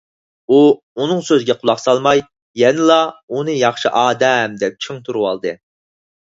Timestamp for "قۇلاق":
1.59-1.81